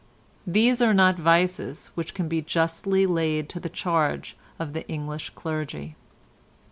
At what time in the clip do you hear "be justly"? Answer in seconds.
2.27-3.05